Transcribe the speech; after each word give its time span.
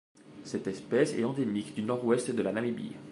Cette 0.45 0.65
espèce 0.65 1.13
est 1.13 1.23
endémique 1.23 1.75
du 1.75 1.83
Nord-Ouest 1.83 2.31
de 2.31 2.41
la 2.41 2.51
Namibie. 2.51 2.95